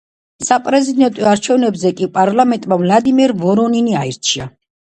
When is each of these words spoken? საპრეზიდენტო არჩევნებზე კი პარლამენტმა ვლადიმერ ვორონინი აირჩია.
საპრეზიდენტო 0.45 1.27
არჩევნებზე 1.33 1.91
კი 1.99 2.09
პარლამენტმა 2.17 2.81
ვლადიმერ 2.85 3.35
ვორონინი 3.45 3.99
აირჩია. 4.01 4.53